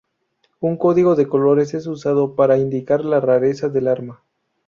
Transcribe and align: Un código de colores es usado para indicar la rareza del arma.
Un 0.59 0.77
código 0.77 1.13
de 1.13 1.27
colores 1.27 1.75
es 1.75 1.85
usado 1.85 2.35
para 2.35 2.57
indicar 2.57 3.05
la 3.05 3.19
rareza 3.19 3.69
del 3.69 3.87
arma. 3.87 4.23